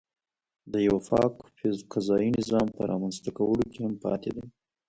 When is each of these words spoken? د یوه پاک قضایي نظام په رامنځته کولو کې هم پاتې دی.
د 0.71 0.73
یوه 0.87 0.99
پاک 1.09 1.33
قضایي 1.93 2.29
نظام 2.39 2.67
په 2.75 2.81
رامنځته 2.91 3.29
کولو 3.37 3.65
کې 3.73 3.79
هم 3.85 3.93
پاتې 4.03 4.29
دی. 4.35 4.45